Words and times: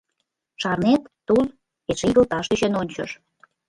—Шарнет, 0.61 1.01
Туз 1.27 1.47
эше 1.91 2.05
игылташ 2.09 2.45
тӧчен 2.49 2.73
ончыш. 2.81 3.11